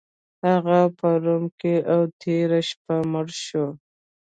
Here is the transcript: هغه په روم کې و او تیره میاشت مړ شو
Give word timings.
هغه 0.47 0.79
په 0.99 1.09
روم 1.23 1.43
کې 1.59 1.73
و 1.81 1.85
او 1.93 2.01
تیره 2.21 2.59
میاشت 2.59 2.79
مړ 3.11 3.27
شو 3.43 3.65